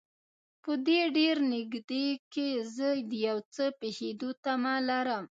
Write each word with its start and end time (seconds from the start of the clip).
په 0.63 0.71
دې 0.87 1.01
ډېر 1.17 1.35
نږدې 1.53 2.07
کې 2.33 2.47
زه 2.75 2.89
د 3.09 3.11
یو 3.27 3.37
څه 3.53 3.63
پېښېدو 3.79 4.29
تمه 4.43 4.75
لرم. 4.89 5.23